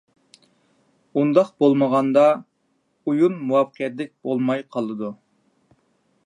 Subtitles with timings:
[1.19, 5.13] ئۇنداق بولمىغاندا، ئويۇن مۇۋەپپەقىيەتلىك بولماي قالىدۇ.